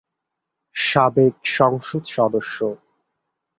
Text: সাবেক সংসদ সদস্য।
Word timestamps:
সাবেক 0.75 1.35
সংসদ 1.49 2.03
সদস্য। 2.07 2.57